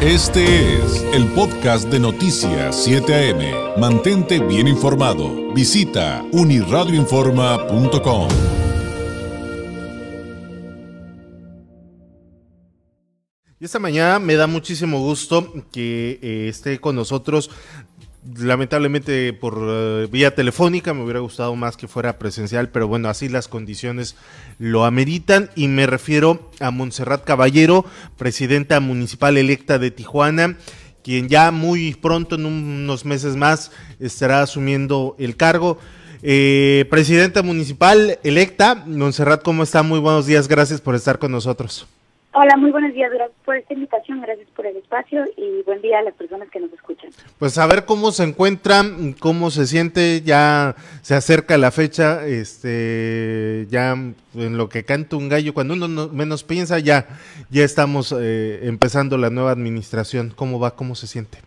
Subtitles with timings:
[0.00, 3.80] Este es el podcast de Noticias 7 AM.
[3.80, 5.52] Mantente bien informado.
[5.52, 8.28] Visita uniradioinforma.com.
[13.58, 17.50] Y esta mañana me da muchísimo gusto que eh, esté con nosotros
[18.36, 23.28] lamentablemente por eh, vía telefónica, me hubiera gustado más que fuera presencial, pero bueno, así
[23.28, 24.16] las condiciones
[24.58, 27.84] lo ameritan y me refiero a Montserrat Caballero,
[28.16, 30.56] presidenta municipal electa de Tijuana,
[31.02, 33.70] quien ya muy pronto, en unos meses más,
[34.00, 35.78] estará asumiendo el cargo.
[36.22, 39.82] Eh, presidenta municipal electa, Montserrat, ¿cómo está?
[39.82, 41.86] Muy buenos días, gracias por estar con nosotros.
[42.32, 43.10] Hola, muy buenos días.
[43.10, 46.60] Gracias por esta invitación, gracias por el espacio y buen día a las personas que
[46.60, 47.10] nos escuchan.
[47.38, 48.82] Pues a ver cómo se encuentra,
[49.18, 55.30] cómo se siente, ya se acerca la fecha, este, ya en lo que canta un
[55.30, 57.06] gallo, cuando uno menos piensa, ya,
[57.50, 60.32] ya estamos eh, empezando la nueva administración.
[60.36, 60.76] ¿Cómo va?
[60.76, 61.38] ¿Cómo se siente?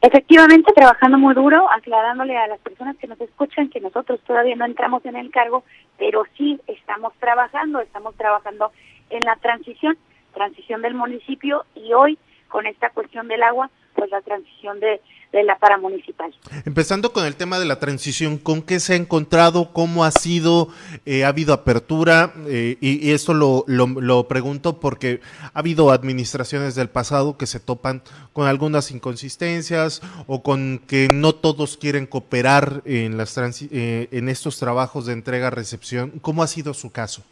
[0.00, 4.64] Efectivamente, trabajando muy duro, aclarándole a las personas que nos escuchan que nosotros todavía no
[4.64, 5.64] entramos en el cargo,
[5.98, 8.72] pero sí estamos trabajando, estamos trabajando
[9.10, 9.96] en la transición
[10.32, 15.00] transición del municipio y hoy con esta cuestión del agua, pues la transición de,
[15.32, 16.32] de la paramunicipal.
[16.66, 19.72] Empezando con el tema de la transición, ¿con qué se ha encontrado?
[19.72, 20.68] ¿Cómo ha sido?
[21.06, 22.34] Eh, ¿Ha habido apertura?
[22.46, 25.20] Eh, y, esto lo, lo, pregunto porque
[25.54, 28.02] ha habido administraciones del pasado que se topan
[28.34, 34.58] con algunas inconsistencias o con que no todos quieren cooperar en, las eh, en estos
[34.58, 36.18] trabajos de entrega-recepción.
[36.20, 37.22] ¿Cómo ha sido su caso?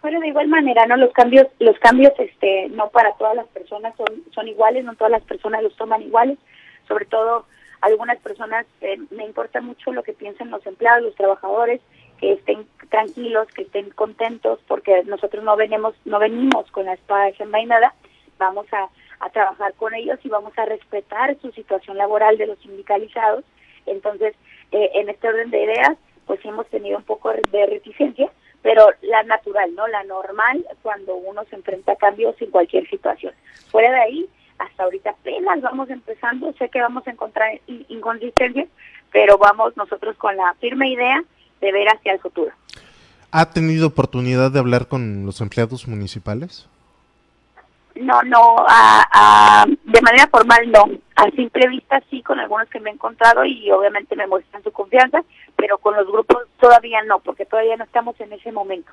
[0.00, 0.96] Bueno, de igual manera, ¿no?
[0.96, 5.10] Los cambios, los cambios, este, no para todas las personas son, son iguales, no todas
[5.10, 6.38] las personas los toman iguales,
[6.86, 7.46] sobre todo
[7.80, 11.80] algunas personas, eh, me importa mucho lo que piensen los empleados, los trabajadores,
[12.18, 17.26] que estén tranquilos, que estén contentos, porque nosotros no venimos, no venimos con la espada
[17.26, 17.94] desenvainada,
[18.38, 18.88] vamos a,
[19.20, 23.44] a trabajar con ellos y vamos a respetar su situación laboral de los sindicalizados.
[23.86, 24.34] Entonces,
[24.72, 25.96] eh, en este orden de ideas,
[26.26, 28.30] pues hemos tenido un poco de reticencia,
[28.62, 29.86] pero la natural, ¿no?
[29.86, 33.32] La normal cuando uno se enfrenta a cambios en cualquier situación.
[33.70, 38.68] Fuera de ahí, hasta ahorita apenas vamos empezando, sé que vamos a encontrar inconsistencias,
[39.12, 41.22] pero vamos nosotros con la firme idea
[41.60, 42.52] de ver hacia el futuro.
[43.30, 46.66] ¿Ha tenido oportunidad de hablar con los empleados municipales?
[47.94, 50.84] No, no, a, de manera formal no.
[51.16, 54.70] A simple vista sí, con algunos que me he encontrado y obviamente me muestran su
[54.70, 55.22] confianza,
[55.58, 58.92] pero con los grupos todavía no, porque todavía no estamos en ese momento.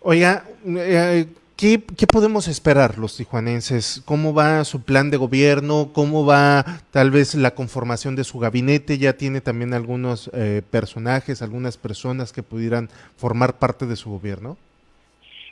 [0.00, 1.26] Oiga, eh,
[1.56, 4.02] ¿qué, ¿qué, podemos esperar los tijuanenses?
[4.06, 5.90] ¿Cómo va su plan de gobierno?
[5.92, 8.96] ¿Cómo va tal vez la conformación de su gabinete?
[8.96, 14.56] ¿Ya tiene también algunos eh, personajes, algunas personas que pudieran formar parte de su gobierno?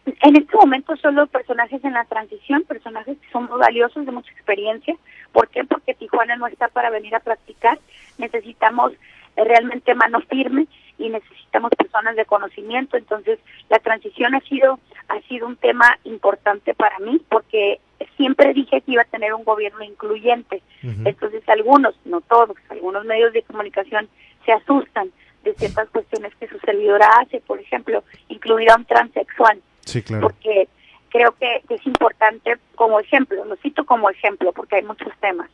[0.07, 4.31] En este momento solo personajes en la transición, personajes que son muy valiosos, de mucha
[4.33, 4.97] experiencia.
[5.33, 5.65] ¿Por qué?
[5.65, 7.79] Porque Tijuana no está para venir a practicar.
[8.19, 8.93] Necesitamos
[9.37, 10.67] eh, realmente mano firme
[10.99, 12.97] y necesitamos personas de conocimiento.
[12.97, 14.79] Entonces, la transición ha sido
[15.09, 17.81] ha sido un tema importante para mí porque
[18.17, 20.63] siempre dije que iba a tener un gobierno incluyente.
[20.83, 24.09] Entonces, algunos, no todos, algunos medios de comunicación
[24.45, 25.11] se asustan
[25.43, 30.29] de ciertas cuestiones que su servidora hace, por ejemplo, incluir a un transexual Sí, claro.
[30.29, 30.69] Porque
[31.11, 35.49] creo que, es importante como ejemplo, lo cito como ejemplo porque hay muchos temas.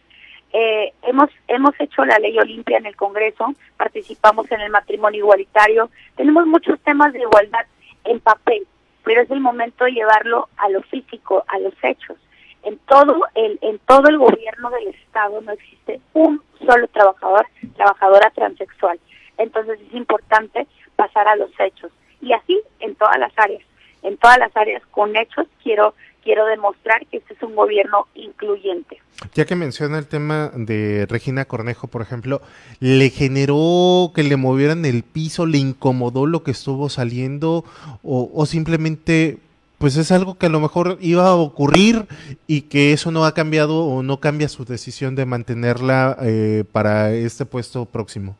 [0.53, 5.91] Eh, hemos hemos hecho la ley Olimpia en el Congreso, participamos en el matrimonio igualitario,
[6.16, 7.66] tenemos muchos temas de igualdad
[8.05, 8.66] en papel,
[9.05, 12.16] pero es el momento de llevarlo a lo físico, a los hechos.
[12.65, 17.47] En todo el en todo el gobierno del estado no existe un solo trabajador,
[17.77, 18.99] trabajadora transexual.
[19.39, 20.66] Entonces es importante
[20.97, 23.62] pasar a los hechos y así en todas las áreas
[24.03, 28.99] en todas las áreas con hechos quiero quiero demostrar que este es un gobierno incluyente.
[29.35, 32.41] Ya que menciona el tema de Regina Cornejo, por ejemplo,
[32.81, 37.65] ¿le generó que le movieran el piso, le incomodó lo que estuvo saliendo
[38.03, 39.39] o, o simplemente
[39.81, 42.05] pues es algo que a lo mejor iba a ocurrir
[42.47, 47.13] y que eso no ha cambiado o no cambia su decisión de mantenerla eh, para
[47.13, 48.37] este puesto próximo?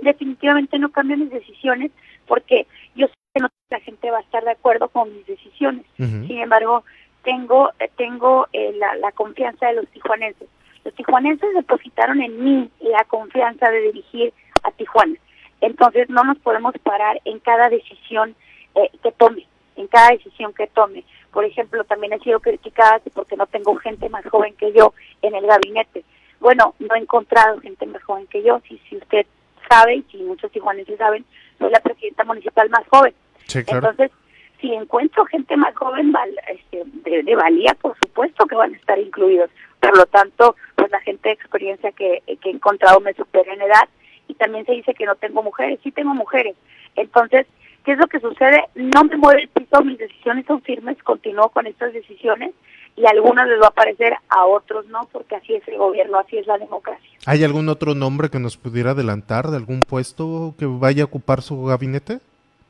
[0.00, 1.90] Definitivamente no cambia mis decisiones
[2.26, 2.66] porque
[2.96, 3.08] yo
[3.38, 5.84] no la gente va a estar de acuerdo con mis decisiones.
[5.98, 6.82] Sin embargo,
[7.22, 10.48] tengo tengo eh, la, la, confianza de los tijuanenses.
[10.84, 14.32] Los tijuanenses depositaron en mí la confianza de dirigir
[14.62, 15.16] a Tijuana.
[15.60, 18.34] Entonces no nos podemos parar en cada decisión
[18.74, 19.46] eh, que tome,
[19.76, 21.04] en cada decisión que tome.
[21.32, 25.34] Por ejemplo, también he sido criticada porque no tengo gente más joven que yo en
[25.34, 26.04] el gabinete.
[26.40, 28.60] Bueno, no he encontrado gente más joven que yo.
[28.66, 29.26] Si, si usted
[29.68, 31.24] sabe, y si muchos tijuanenses saben,
[31.58, 33.14] soy la presidenta municipal más joven.
[33.54, 34.10] Entonces,
[34.60, 36.12] si encuentro gente más joven
[36.48, 39.50] este, de, valía, por supuesto que van a estar incluidos.
[39.80, 43.88] por lo tanto, pues la gente de experiencia que, he encontrado me supera en edad
[44.28, 46.54] y también se dice que no tengo mujeres, sí tengo mujeres.
[46.96, 47.46] Entonces,
[47.84, 48.64] ¿qué es lo que sucede?
[48.74, 52.52] No me mueve el piso, mis decisiones son firmes, continúo con estas decisiones
[52.96, 56.18] y a algunos les va a parecer, a otros no, porque así es el gobierno,
[56.18, 57.08] así es la democracia.
[57.26, 61.42] ¿Hay algún otro nombre que nos pudiera adelantar de algún puesto que vaya a ocupar
[61.42, 62.20] su gabinete?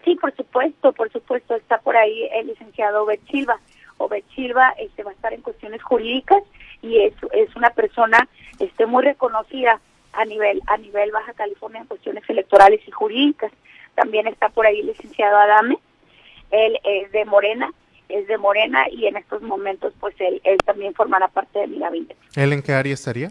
[0.04, 3.60] Sí, por supuesto, por supuesto, está por ahí el licenciado Obed Silva.
[3.98, 6.42] Obed Silva este, va a estar en cuestiones jurídicas
[6.82, 7.14] y es,
[7.54, 9.80] una persona este, muy reconocida
[10.12, 13.52] a nivel, a nivel Baja California en cuestiones electorales y jurídicas.
[13.94, 15.78] También está por ahí el licenciado Adame,
[16.50, 17.70] él es de Morena,
[18.08, 21.78] es de Morena y en estos momentos pues él, él también formará parte de mi
[21.78, 22.16] gabinete.
[22.36, 23.30] ¿Él en qué área estaría?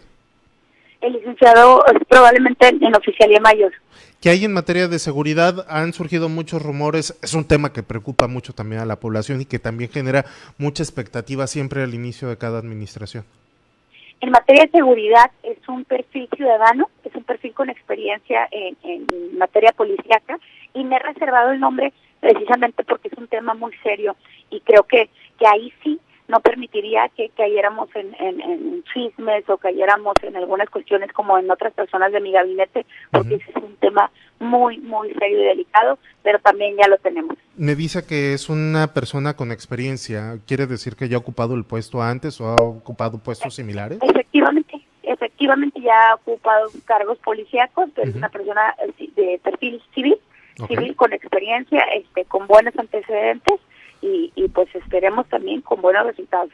[1.00, 3.72] El licenciado probablemente en oficialía mayor.
[4.20, 5.64] ¿Qué hay en materia de seguridad?
[5.70, 9.46] Han surgido muchos rumores, es un tema que preocupa mucho también a la población y
[9.46, 10.26] que también genera
[10.58, 13.24] mucha expectativa siempre al inicio de cada administración.
[14.20, 19.38] En materia de seguridad es un perfil ciudadano, es un perfil con experiencia en, en
[19.38, 20.38] materia policíaca
[20.74, 24.16] y me he reservado el nombre precisamente porque es un tema muy serio
[24.50, 25.08] y creo que,
[25.38, 25.98] que ahí sí
[26.30, 31.72] no permitiría que cayéramos en, en, chismes o cayéramos en algunas cuestiones como en otras
[31.74, 36.38] personas de mi gabinete, porque ese es un tema muy, muy serio y delicado, pero
[36.38, 37.36] también ya lo tenemos.
[37.56, 41.64] Me dice que es una persona con experiencia, ¿quiere decir que ya ha ocupado el
[41.64, 43.98] puesto antes o ha ocupado puestos similares?
[44.00, 50.16] Efectivamente, efectivamente ya ha ocupado cargos policíacos, pero es una persona eh, de perfil civil,
[50.68, 53.60] civil con experiencia, este, con buenos antecedentes
[54.00, 56.50] y, y pues esperemos también con buenos resultados.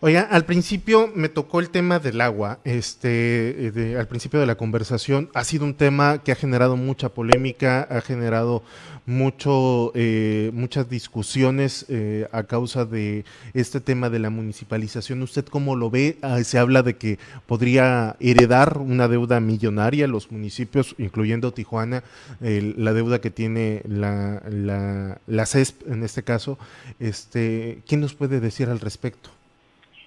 [0.00, 4.56] Oiga, al principio me tocó el tema del agua, este, de, al principio de la
[4.56, 8.62] conversación, ha sido un tema que ha generado mucha polémica, ha generado
[9.06, 13.24] mucho, eh, muchas discusiones eh, a causa de
[13.54, 15.22] este tema de la municipalización.
[15.22, 16.18] ¿Usted cómo lo ve?
[16.22, 22.02] Ah, se habla de que podría heredar una deuda millonaria los municipios, incluyendo Tijuana,
[22.40, 26.58] la deuda que tiene la, la, la CESP en este caso.
[26.98, 29.30] Este, ¿Quién nos puede decir al respecto?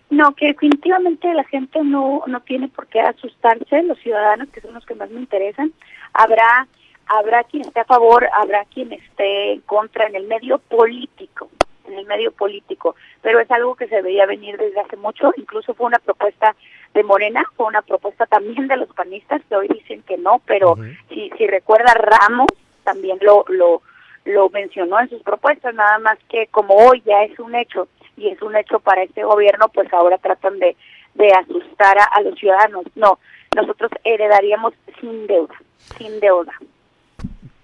[0.09, 4.74] No, que definitivamente la gente no, no tiene por qué asustarse, los ciudadanos que son
[4.74, 5.74] los que más me interesan.
[6.13, 6.68] Habrá,
[7.07, 11.50] habrá quien esté a favor, habrá quien esté en contra en el medio político,
[11.88, 15.74] en el medio político, pero es algo que se veía venir desde hace mucho, incluso
[15.74, 16.56] fue una propuesta
[16.94, 20.77] de Morena, fue una propuesta también de los panistas que hoy dicen que no, pero
[21.10, 22.48] si, si recuerda Ramos
[22.83, 23.81] también lo, lo,
[24.24, 28.29] lo mencionó en sus propuestas, nada más que como hoy ya es un hecho y
[28.29, 30.75] es un hecho para este gobierno, pues ahora tratan de,
[31.13, 32.85] de asustar a, a los ciudadanos.
[32.95, 33.19] No,
[33.55, 35.55] nosotros heredaríamos sin deuda,
[35.97, 36.51] sin deuda.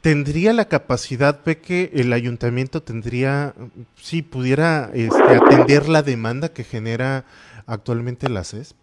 [0.02, 3.54] ¿Tendría la capacidad, Peque, el ayuntamiento tendría,
[3.96, 7.24] si pudiera este, atender la demanda que genera
[7.68, 8.76] actualmente la CESP?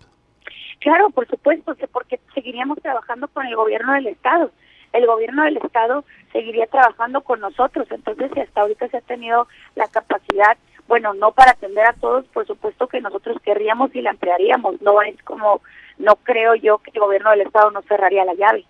[0.80, 4.50] Claro, por supuesto, porque seguiríamos trabajando con el gobierno del Estado.
[4.94, 7.86] El gobierno del Estado seguiría trabajando con nosotros.
[7.90, 10.56] Entonces, si hasta ahorita se ha tenido la capacidad
[10.90, 15.00] bueno, no para atender a todos, por supuesto que nosotros querríamos y la ampliaríamos, no
[15.02, 15.62] es como,
[15.98, 18.64] no creo yo que el gobierno del Estado no cerraría la llave,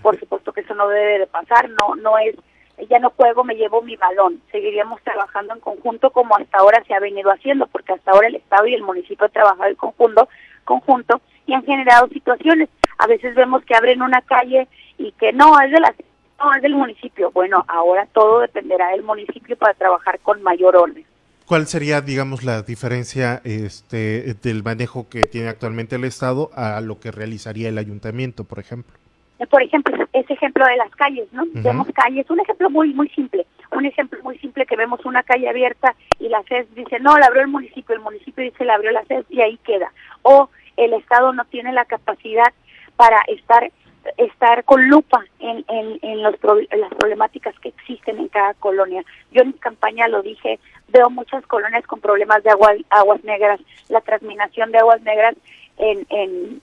[0.00, 2.36] por supuesto que eso no debe de pasar, no, no es,
[2.88, 6.94] ya no juego, me llevo mi balón, seguiríamos trabajando en conjunto como hasta ahora se
[6.94, 10.30] ha venido haciendo, porque hasta ahora el Estado y el municipio han trabajado en conjunto,
[10.64, 15.60] conjunto y han generado situaciones, a veces vemos que abren una calle y que no,
[15.60, 15.94] es de la
[16.38, 17.30] no, es del municipio.
[17.30, 21.04] Bueno, ahora todo dependerá del municipio para trabajar con mayor orden.
[21.46, 27.00] ¿Cuál sería, digamos, la diferencia este, del manejo que tiene actualmente el Estado a lo
[27.00, 28.96] que realizaría el ayuntamiento, por ejemplo?
[29.50, 31.42] Por ejemplo, ese ejemplo de las calles, ¿no?
[31.52, 35.48] Vemos calles, un ejemplo muy muy simple, un ejemplo muy simple que vemos una calle
[35.48, 38.92] abierta y la CES dice, no, la abrió el municipio, el municipio dice, la abrió
[38.92, 39.92] la CES y ahí queda.
[40.22, 42.52] O el Estado no tiene la capacidad
[42.96, 43.70] para estar
[44.16, 46.34] estar con lupa en, en, en, los,
[46.70, 49.04] en las problemáticas que existen en cada colonia.
[49.30, 53.60] Yo en mi campaña lo dije, veo muchas colonias con problemas de agua, aguas negras,
[53.88, 55.34] la transminación de aguas negras
[55.78, 56.60] en, en,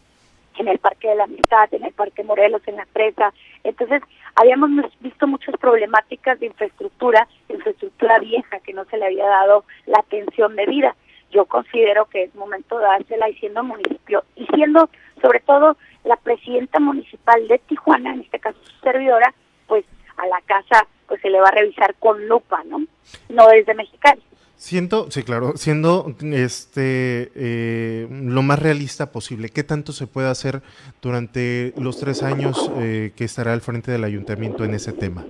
[0.58, 3.34] en el Parque de la Amistad, en el Parque Morelos, en la presa.
[3.64, 4.02] Entonces,
[4.36, 4.70] habíamos
[5.00, 10.56] visto muchas problemáticas de infraestructura, infraestructura vieja que no se le había dado la atención
[10.56, 10.96] debida.
[11.32, 14.90] Yo considero que es momento de dársela y siendo municipio y siendo
[15.22, 19.34] sobre todo la presidenta municipal de Tijuana, en este caso su servidora,
[19.68, 19.86] pues
[20.18, 22.86] a la casa pues se le va a revisar con lupa, ¿no?
[23.30, 24.22] No desde Mexicali.
[24.56, 30.62] Siendo, sí, claro, siendo este eh, lo más realista posible, ¿qué tanto se puede hacer
[31.02, 35.26] durante los tres años eh, que estará al frente del ayuntamiento en ese tema?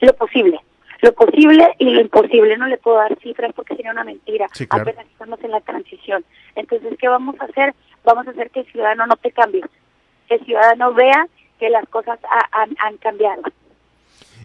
[0.00, 0.60] Lo posible,
[1.02, 2.56] lo posible y lo imposible.
[2.56, 4.46] No le puedo dar cifras porque sería una mentira.
[4.52, 4.88] Sí, claro.
[4.88, 6.24] Apenas estamos en la transición.
[6.54, 7.74] Entonces, ¿qué vamos a hacer?
[8.04, 9.62] vamos a hacer que el ciudadano no te cambie,
[10.28, 11.26] el ciudadano vea
[11.58, 12.18] que las cosas
[12.52, 13.42] han, cambiado.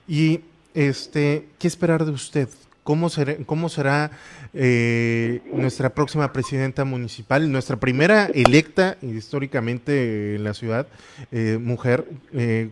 [0.07, 0.41] Y
[0.73, 2.49] este, ¿qué esperar de usted?
[2.83, 4.11] ¿Cómo será, cómo será
[4.53, 10.87] eh, nuestra próxima presidenta municipal, nuestra primera electa históricamente en la ciudad,
[11.31, 12.05] eh, mujer?
[12.33, 12.69] Eh,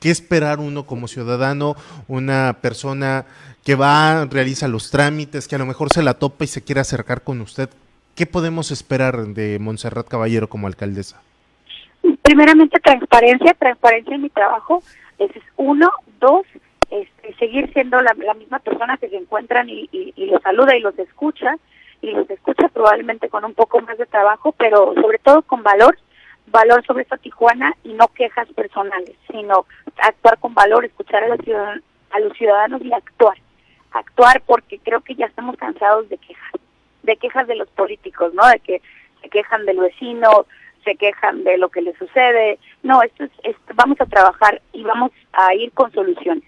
[0.00, 1.76] ¿Qué esperar uno como ciudadano,
[2.06, 3.26] una persona
[3.64, 6.80] que va, realiza los trámites, que a lo mejor se la topa y se quiere
[6.80, 7.68] acercar con usted?
[8.14, 11.20] ¿Qué podemos esperar de Montserrat Caballero como alcaldesa?
[12.22, 14.82] Primeramente, transparencia, transparencia en mi trabajo.
[15.18, 15.90] Ese es uno.
[16.20, 16.46] Dos,
[16.90, 20.98] este, seguir siendo la, misma persona que se encuentran y, y, los saluda y los
[20.98, 21.56] escucha.
[22.00, 25.98] Y los escucha probablemente con un poco más de trabajo, pero sobre todo con valor.
[26.46, 29.66] Valor sobre esta Tijuana y no quejas personales, sino
[30.02, 31.40] actuar con valor, escuchar a los
[32.10, 33.36] a los ciudadanos y actuar.
[33.92, 36.52] Actuar porque creo que ya estamos cansados de quejas,
[37.02, 38.46] de quejas de los políticos, ¿no?
[38.48, 38.82] De que
[39.22, 40.46] se quejan del vecino,
[40.84, 42.58] se quejan de lo que les sucede.
[42.82, 46.44] No, esto es, vamos a trabajar y vamos a ir con soluciones.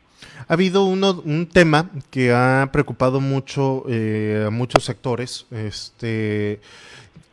[0.48, 6.60] Ha habido uno, un tema que ha preocupado mucho eh, a muchos sectores, este,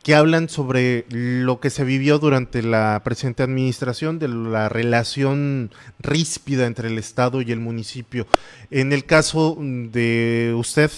[0.04, 6.66] que hablan sobre lo que se vivió durante la presente administración, de la relación ríspida
[6.66, 8.26] entre el Estado y el municipio.
[8.72, 10.92] En el caso de usted,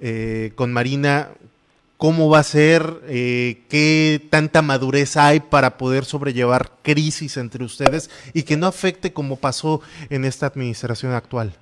[0.00, 1.28] eh, con Marina,
[2.00, 8.08] cómo va a ser, eh, qué tanta madurez hay para poder sobrellevar crisis entre ustedes
[8.32, 11.52] y que no afecte como pasó en esta administración actual.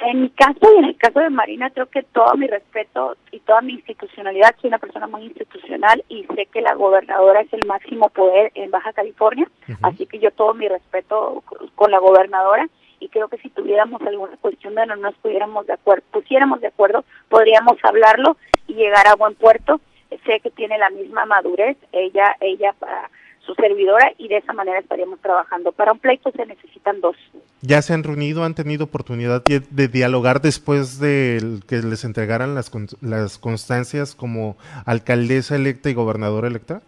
[0.00, 3.40] En mi caso y en el caso de Marina, creo que todo mi respeto y
[3.40, 7.66] toda mi institucionalidad, soy una persona muy institucional y sé que la gobernadora es el
[7.66, 9.48] máximo poder en Baja California,
[9.80, 11.42] así que yo todo mi respeto
[11.74, 12.68] con la gobernadora
[13.02, 16.68] y creo que si tuviéramos alguna cuestión de no nos pudiéramos de acuerdo, pusiéramos de
[16.68, 18.36] acuerdo, podríamos hablarlo
[18.68, 19.80] y llegar a buen puerto.
[20.24, 23.10] Sé que tiene la misma madurez, ella, ella para
[23.44, 25.72] su servidora y de esa manera estaríamos trabajando.
[25.72, 27.16] Para un pleito se necesitan dos.
[27.60, 32.70] ¿Ya se han reunido, han tenido oportunidad de, dialogar después de que les entregaran las,
[33.00, 36.82] las constancias como alcaldesa electa y gobernadora electa?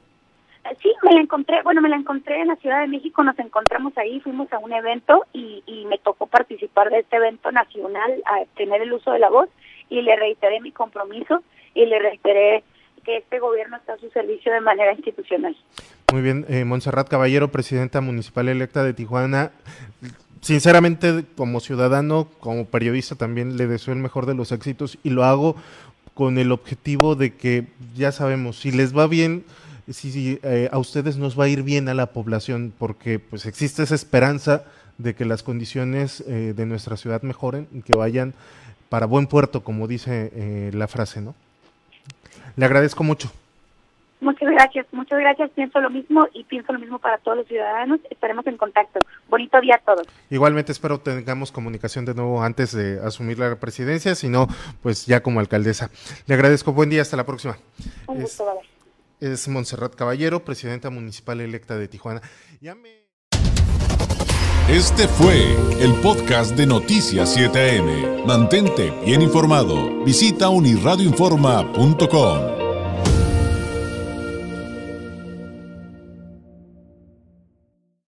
[0.82, 3.96] Sí, me la encontré, bueno, me la encontré en la Ciudad de México, nos encontramos
[3.96, 8.80] ahí, fuimos a un evento y, me tocó participar de este evento nacional, a tener
[8.80, 9.48] el uso de la voz
[9.90, 11.42] y le reiteré mi compromiso
[11.74, 12.64] y le reiteré
[13.04, 15.54] que este gobierno está a su servicio de manera institucional.
[16.12, 19.52] Muy bien, eh, Montserrat Caballero, presidenta municipal electa de Tijuana.
[20.40, 25.24] Sinceramente, como ciudadano, como periodista, también le deseo el mejor de los éxitos y lo
[25.24, 25.56] hago
[26.14, 29.44] con el objetivo de que, ya sabemos, si les va bien,
[29.92, 33.82] si, eh, a ustedes nos va a ir bien a la población, porque pues existe
[33.82, 34.64] esa esperanza
[34.98, 38.34] de que las condiciones eh, de nuestra ciudad mejoren y que vayan
[38.88, 41.34] para buen puerto, como dice eh, la frase, ¿no?
[42.56, 43.30] Le agradezco mucho.
[44.20, 45.50] Muchas gracias, muchas gracias.
[45.50, 48.00] Pienso lo mismo y pienso lo mismo para todos los ciudadanos.
[48.08, 49.00] Estaremos en contacto.
[49.28, 50.06] Bonito día a todos.
[50.30, 54.46] Igualmente espero tengamos comunicación de nuevo antes de asumir la presidencia, si no,
[54.82, 55.90] pues ya como alcaldesa.
[56.26, 56.72] Le agradezco.
[56.72, 57.02] Buen día.
[57.02, 57.58] Hasta la próxima.
[58.06, 58.73] Un gusto, es,
[59.24, 62.20] es Montserrat Caballero, presidenta municipal electa de Tijuana.
[64.68, 68.26] Este fue el podcast de Noticias 7am.
[68.26, 70.04] Mantente bien informado.
[70.04, 72.53] Visita unirradioinforma.com.